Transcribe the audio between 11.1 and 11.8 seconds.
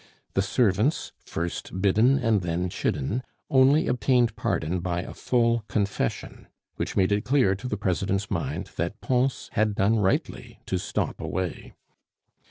away.